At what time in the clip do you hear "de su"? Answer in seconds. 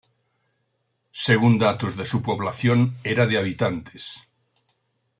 1.95-2.23